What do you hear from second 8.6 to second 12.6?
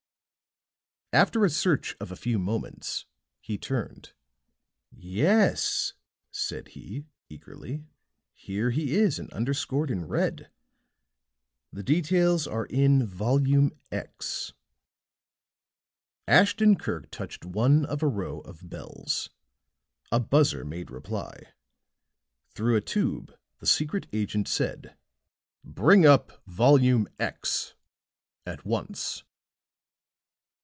he is, and underscored in red. The details